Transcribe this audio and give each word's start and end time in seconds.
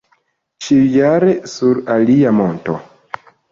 Ĉiujare 0.67 1.35
sur 1.53 1.83
alia 1.99 2.35
monto. 2.41 2.81